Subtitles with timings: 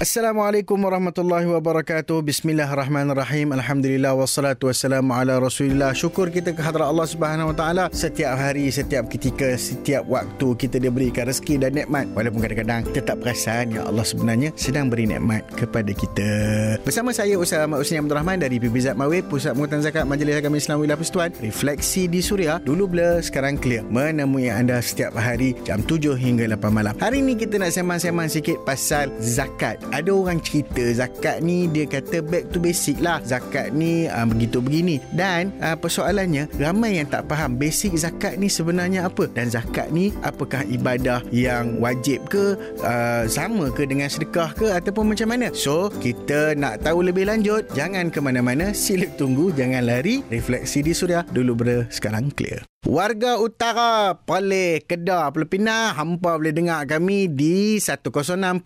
[0.00, 2.24] Assalamualaikum warahmatullahi wabarakatuh.
[2.24, 3.52] Bismillahirrahmanirrahim.
[3.52, 5.92] Alhamdulillah wassalatu wassalamu ala Rasulillah.
[5.92, 10.80] Syukur kita ke hadrat Allah Subhanahu wa taala setiap hari, setiap ketika, setiap waktu kita
[10.80, 12.08] diberikan rezeki dan nikmat.
[12.16, 16.30] Walaupun kadang-kadang kita tak perasan ya Allah sebenarnya sedang beri nikmat kepada kita.
[16.80, 20.56] Bersama saya Ustaz Ahmad Husni Abdul Rahman dari PBZ Mawib, Pusat Pengurutan Zakat Majlis Agama
[20.56, 21.36] Islam Wilayah Persekutuan.
[21.44, 23.84] Refleksi di Suria dulu blur sekarang clear.
[23.92, 26.96] Menemui anda setiap hari jam 7 hingga 8 malam.
[26.96, 32.22] Hari ini kita nak sembang-sembang sikit pasal zakat ada orang cerita zakat ni dia kata
[32.24, 33.18] back to basic lah.
[33.22, 38.46] Zakat ni uh, begitu begini dan uh, persoalannya ramai yang tak faham basic zakat ni
[38.50, 39.26] sebenarnya apa.
[39.30, 45.12] Dan zakat ni apakah ibadah yang wajib ke uh, sama ke dengan sedekah ke ataupun
[45.12, 45.52] macam mana?
[45.52, 48.72] So kita nak tahu lebih lanjut jangan ke mana-mana.
[48.72, 50.22] Sila tunggu jangan lari.
[50.30, 51.22] Refleksi di suria.
[51.26, 58.56] Dulu ber sekarang clear Warga Utara, Perlis, Kedah, Pulau hampa boleh dengar kami di 106.9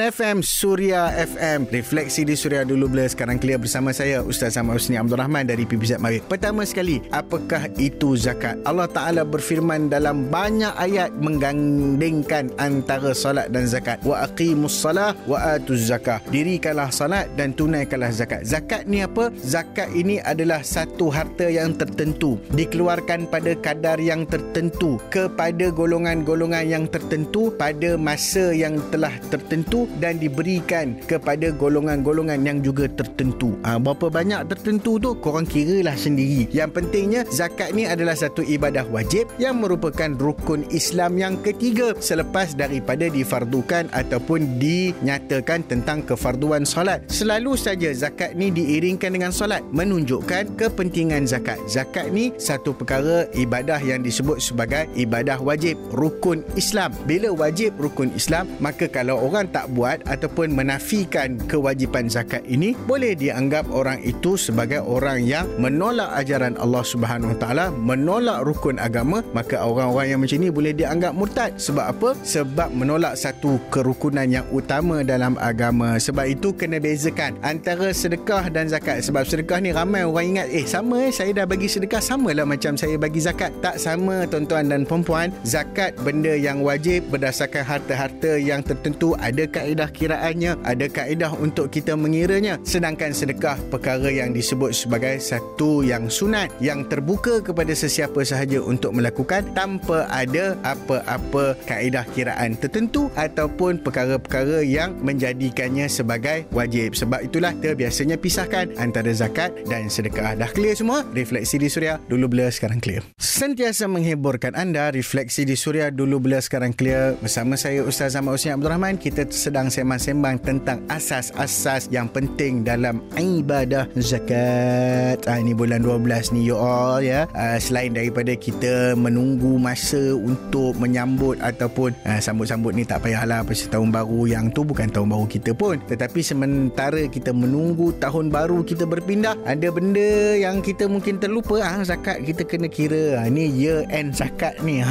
[0.00, 1.68] FM, Suria FM.
[1.68, 5.68] Refleksi di Suria dulu boleh sekarang clear bersama saya, Ustaz Sama Husni Abdul Rahman dari
[5.68, 6.24] PBZ Mawid.
[6.24, 8.56] Pertama sekali, apakah itu zakat?
[8.64, 14.00] Allah Ta'ala berfirman dalam banyak ayat menggandingkan antara salat dan zakat.
[14.08, 16.24] Wa aqimus salah wa atuz zakah.
[16.32, 18.40] Dirikanlah salat dan tunaikanlah zakat.
[18.40, 19.28] Zakat ni apa?
[19.44, 22.40] Zakat ini adalah satu harta yang tertentu.
[22.56, 29.90] Dikeluarkan pada pada kadar yang tertentu kepada golongan-golongan yang tertentu pada masa yang telah tertentu
[29.98, 33.58] dan diberikan kepada golongan-golongan yang juga tertentu.
[33.66, 36.46] Ha, berapa banyak tertentu tu korang kiralah sendiri.
[36.54, 42.54] Yang pentingnya zakat ni adalah satu ibadah wajib yang merupakan rukun Islam yang ketiga selepas
[42.54, 47.02] daripada difardukan ataupun dinyatakan tentang kefarduan solat.
[47.10, 51.58] Selalu saja zakat ni diiringkan dengan solat menunjukkan kepentingan zakat.
[51.66, 56.92] Zakat ni satu perkara ibadah yang disebut sebagai ibadah wajib rukun Islam.
[57.08, 63.16] Bila wajib rukun Islam, maka kalau orang tak buat ataupun menafikan kewajipan zakat ini, boleh
[63.16, 69.64] dianggap orang itu sebagai orang yang menolak ajaran Allah Subhanahu Taala, menolak rukun agama, maka
[69.64, 71.56] orang-orang yang macam ini boleh dianggap murtad.
[71.56, 72.10] Sebab apa?
[72.20, 75.96] Sebab menolak satu kerukunan yang utama dalam agama.
[75.96, 79.00] Sebab itu kena bezakan antara sedekah dan zakat.
[79.00, 82.74] Sebab sedekah ni ramai orang ingat, eh sama eh saya dah bagi sedekah samalah macam
[82.74, 88.34] saya bagi zakat zakat tak sama tuan-tuan dan puan zakat benda yang wajib berdasarkan harta-harta
[88.34, 89.14] yang tertentu.
[89.22, 92.58] Ada kaedah kiraannya ada kaedah untuk kita mengiranya.
[92.66, 98.98] Sedangkan sedekah perkara yang disebut sebagai satu yang sunat yang terbuka kepada sesiapa sahaja untuk
[98.98, 106.98] melakukan tanpa ada apa-apa kaedah kiraan tertentu ataupun perkara-perkara yang menjadikannya sebagai wajib.
[106.98, 110.34] Sebab itulah kita biasanya pisahkan antara zakat dan sedekah.
[110.34, 111.06] Dah clear semua?
[111.14, 112.02] Refleksi di suria.
[112.10, 117.20] Dulu blur sekarang clear Sentiasa menghiburkan anda Refleksi di Suria Dulu bila sekarang clear.
[117.20, 118.96] Bersama saya Ustaz Ahmad Husni Abdul Rahman.
[118.96, 125.20] Kita sedang sembang-sembang Tentang asas-asas Yang penting dalam Ibadah zakat.
[125.28, 127.28] Ah, Ini bulan 12 ni You all ya.
[127.36, 133.68] Ah, Selain daripada kita Menunggu masa Untuk menyambut Ataupun ah, Sambut-sambut ni tak payahlah Pasal
[133.68, 135.76] tahun baru Yang tu bukan tahun baru kita pun.
[135.92, 141.84] Tetapi sementara Kita menunggu Tahun baru kita berpindah Ada benda Yang kita mungkin terlupa ah,
[141.84, 144.82] Zakat kita kena kira Ha, ni year end zakat ni.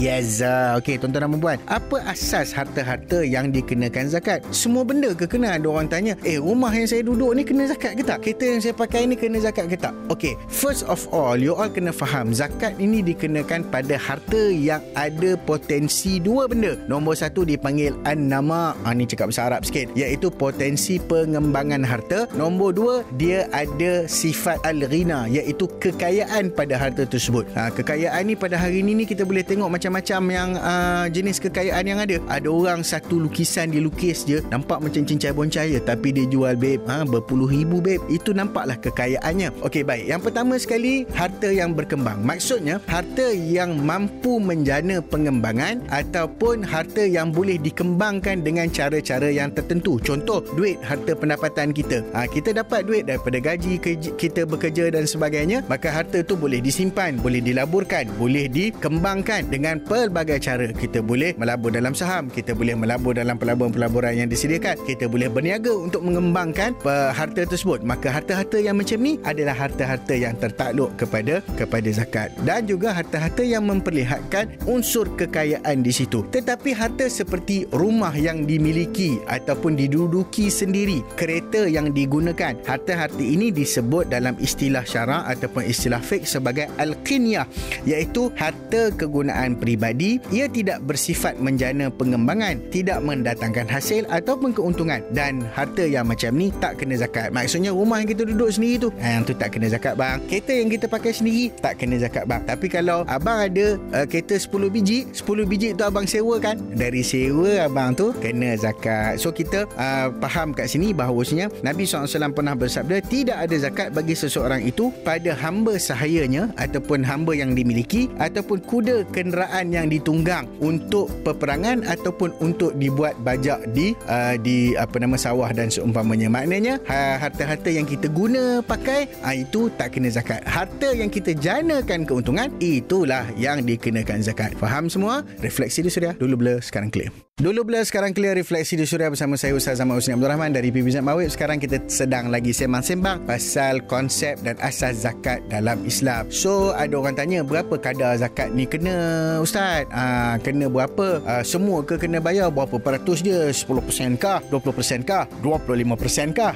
[0.00, 0.40] Yes.
[0.78, 4.40] Okey, tuan-tuan dan puan Apa asas harta-harta yang dikenakan zakat?
[4.54, 5.56] Semua benda ke kena?
[5.58, 8.22] Ada orang tanya, eh rumah yang saya duduk ni kena zakat ke tak?
[8.24, 9.92] Kereta yang saya pakai ni kena zakat ke tak?
[10.08, 15.34] Okey, first of all, you all kena faham zakat ini dikenakan pada harta yang ada
[15.36, 16.78] potensi dua benda.
[16.86, 18.72] Nombor satu dipanggil an-nama.
[18.86, 19.90] Ha, ni cakap bahasa Arab sikit.
[19.98, 22.30] Iaitu potensi pengembangan harta.
[22.38, 25.26] Nombor dua, dia ada sifat al-ghina.
[25.26, 27.49] Iaitu kekayaan pada harta tersebut.
[27.58, 31.82] Ha, kekayaan ni pada hari ni ni kita boleh tengok macam-macam yang uh, jenis kekayaan
[31.82, 32.22] yang ada.
[32.30, 36.54] Ada orang satu lukisan dia lukis je nampak macam cincai boncai je tapi dia jual
[36.54, 37.98] babe ha, berpuluh ribu babe.
[38.06, 39.66] Itu nampaklah kekayaannya.
[39.66, 40.06] Okey baik.
[40.06, 42.22] Yang pertama sekali harta yang berkembang.
[42.22, 49.98] Maksudnya harta yang mampu menjana pengembangan ataupun harta yang boleh dikembangkan dengan cara-cara yang tertentu.
[49.98, 52.06] Contoh duit harta pendapatan kita.
[52.14, 53.82] Ha, kita dapat duit daripada gaji
[54.14, 55.66] kita bekerja dan sebagainya.
[55.66, 60.68] Maka harta tu boleh disimpan, boleh boleh dilaburkan, boleh dikembangkan dengan pelbagai cara.
[60.76, 65.72] Kita boleh melabur dalam saham, kita boleh melabur dalam pelaburan-pelaburan yang disediakan, kita boleh berniaga
[65.72, 67.80] untuk mengembangkan harta tersebut.
[67.80, 73.40] Maka harta-harta yang macam ni adalah harta-harta yang tertakluk kepada kepada zakat dan juga harta-harta
[73.40, 76.20] yang memperlihatkan unsur kekayaan di situ.
[76.28, 84.12] Tetapi harta seperti rumah yang dimiliki ataupun diduduki sendiri, kereta yang digunakan, harta-harta ini disebut
[84.12, 87.46] dalam istilah syarak ataupun istilah fiqh sebagai al-qin diniyah
[87.84, 90.16] iaitu harta kegunaan peribadi.
[90.32, 95.04] Ia tidak bersifat menjana pengembangan tidak mendatangkan hasil ataupun keuntungan.
[95.12, 97.28] Dan harta yang macam ni tak kena zakat.
[97.30, 100.16] Maksudnya rumah yang kita duduk sendiri tu eh, yang tu tak kena zakat bang.
[100.24, 102.40] Kereta yang kita pakai sendiri tak kena zakat bang.
[102.48, 106.56] Tapi kalau abang ada uh, kereta 10 biji 10 biji tu abang sewa kan?
[106.72, 109.20] Dari sewa abang tu kena zakat.
[109.20, 114.14] So kita uh, faham kat sini bahawasanya Nabi SAW pernah bersabda tidak ada zakat bagi
[114.14, 121.10] seseorang itu pada hamba sahayanya ataupun hamba yang dimiliki ataupun kuda kenderaan yang ditunggang untuk
[121.26, 126.30] peperangan ataupun untuk dibuat bajak di uh, di apa nama sawah dan seumpamanya.
[126.30, 130.46] Maknanya ha, harta-harta yang kita guna pakai uh, itu tak kena zakat.
[130.46, 134.54] Harta yang kita janakan keuntungan itulah yang dikenakan zakat.
[134.54, 135.26] Faham semua?
[135.42, 136.14] Refleksi di suria.
[136.14, 137.10] Dulu blur sekarang clear
[137.40, 140.68] Dulu bila sekarang clear refleksi di Suria bersama saya Ustaz Zaman Husni Abdul Rahman dari
[140.68, 141.32] PBZ Mawib.
[141.32, 146.28] Sekarang kita sedang lagi sembang-sembang pasal konsep dan asas zakat dalam Islam.
[146.28, 148.92] So ada orang tanya berapa kadar zakat ni kena
[149.40, 149.88] Ustaz?
[149.88, 151.24] Ah, kena berapa?
[151.24, 153.48] Aa, ah, semua ke kena bayar berapa peratus dia?
[153.48, 154.44] 10% kah?
[154.52, 155.24] 20% kah?
[155.40, 156.52] 25% kah?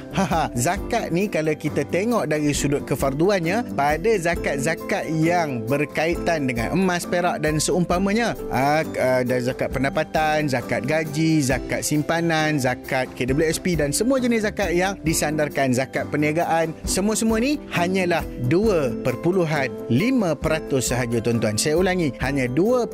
[0.69, 7.41] Zakat ni kalau kita tengok dari sudut kefarduannya pada zakat-zakat yang berkaitan dengan emas, perak
[7.41, 8.37] dan seumpamanya.
[8.53, 14.43] Aa, aa, dan zakat pendapatan, zakat zakat gaji, zakat simpanan, zakat KWSP dan semua jenis
[14.43, 16.75] zakat yang disandarkan zakat perniagaan.
[16.83, 19.07] Semua-semua ni hanyalah 2.5%
[20.83, 21.55] sahaja tuan-tuan.
[21.55, 22.91] Saya ulangi, hanya 2.5%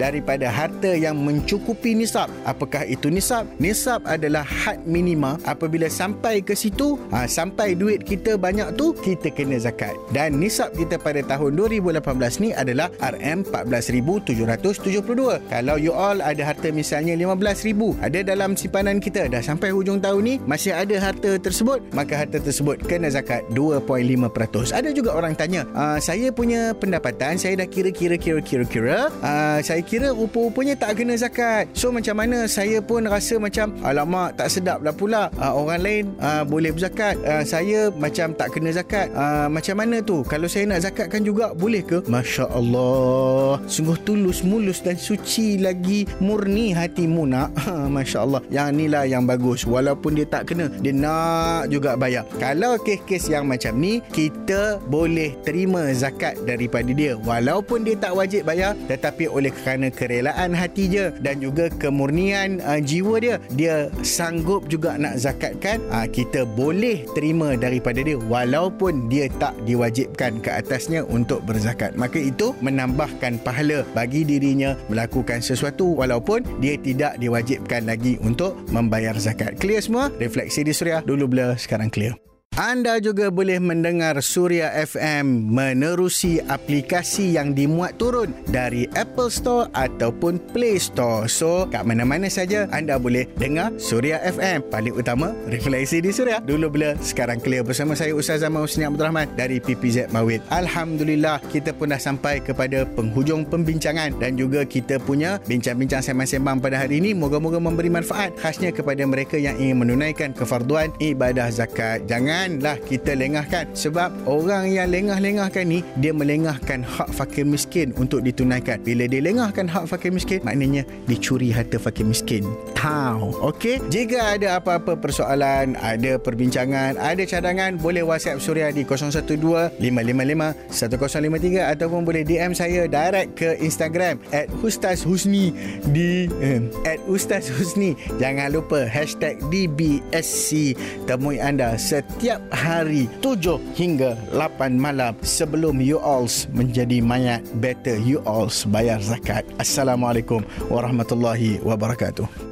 [0.00, 2.32] daripada harta yang mencukupi nisab.
[2.48, 3.44] Apakah itu nisab?
[3.60, 9.28] Nisab adalah had minima apabila sampai ke situ, ha, sampai duit kita banyak tu, kita
[9.28, 9.92] kena zakat.
[10.16, 15.44] Dan nisab kita pada tahun 2018 ni adalah RM14,772.
[15.52, 19.26] Kalau you all ada harta misalnya RM15,000 ada dalam simpanan kita.
[19.28, 24.72] Dah sampai hujung tahun ni masih ada harta tersebut maka harta tersebut kena zakat 2.5%
[24.72, 29.82] ada juga orang tanya uh, saya punya pendapatan saya dah kira-kira kira-kira kira uh, saya
[29.82, 31.68] kira rupa-rupanya tak kena zakat.
[31.74, 35.28] So macam mana saya pun rasa macam alamak tak sedap lah pula.
[35.36, 36.04] Uh, orang lain
[36.46, 37.18] boleh berzakat.
[37.46, 39.10] Saya macam tak kena zakat.
[39.50, 40.22] Macam mana tu?
[40.26, 42.04] Kalau saya nak zakatkan juga boleh ke?
[42.06, 43.58] Masya Allah.
[43.66, 47.50] Sungguh tulus mulus dan suci lagi murni hatimu nak.
[47.62, 48.42] Ha, Masya Allah.
[48.50, 49.62] Yang inilah yang bagus.
[49.62, 52.26] Walaupun dia tak kena Dia nak juga bayar.
[52.42, 57.14] Kalau kes-kes yang macam ni Kita boleh terima zakat daripada dia.
[57.22, 62.82] Walaupun dia tak wajib bayar Tetapi oleh kerana kerelaan hati dia Dan juga kemurnian uh,
[62.82, 69.30] jiwa dia Dia sanggup juga nak zakatkan uh, Kita boleh terima daripada dia Walaupun dia
[69.38, 71.94] tak diwajibkan ke atasnya Untuk berzakat.
[71.94, 79.14] Maka itu menambahkan pahala bagi dirinya Melakukan sesuatu walaupun dia tidak diwajibkan lagi untuk membayar
[79.20, 79.60] zakat.
[79.60, 80.08] Clear semua?
[80.18, 82.31] Refleksi di Suria dulu blur sekarang clear.
[82.52, 90.36] Anda juga boleh mendengar Surya FM menerusi aplikasi yang dimuat turun dari Apple Store ataupun
[90.52, 91.24] Play Store.
[91.32, 94.68] So, kat mana-mana saja anda boleh dengar Surya FM.
[94.68, 96.44] Paling utama, refleksi di Surya.
[96.44, 100.44] Dulu bila sekarang clear bersama saya Ustaz Zaman Husni Abdul Rahman dari PPZ Mawid.
[100.52, 106.84] Alhamdulillah, kita pun dah sampai kepada penghujung pembincangan dan juga kita punya bincang-bincang sembang-sembang pada
[106.84, 107.16] hari ini.
[107.16, 112.04] Moga-moga memberi manfaat khasnya kepada mereka yang ingin menunaikan kefarduan ibadah zakat.
[112.04, 113.70] Jangan janganlah kita lengahkan.
[113.70, 118.82] Sebab orang yang lengah-lengahkan ni dia melengahkan hak fakir miskin untuk ditunaikan.
[118.82, 122.42] Bila dia lengahkan hak fakir miskin maknanya dicuri harta fakir miskin.
[122.74, 123.78] Tahu okey?
[123.94, 131.72] Jika ada apa-apa persoalan ada perbincangan ada cadangan boleh whatsapp suria di 012 555 1053
[131.78, 135.54] ataupun boleh DM saya direct ke Instagram at Ustaz Husni
[135.94, 140.74] di eh, at Ustaz Husni jangan lupa hashtag DBSC
[141.06, 148.00] temui anda setiap setiap hari 7 hingga 8 malam sebelum you alls menjadi mayat better
[148.00, 149.44] you alls bayar zakat.
[149.60, 150.40] Assalamualaikum
[150.72, 152.51] warahmatullahi wabarakatuh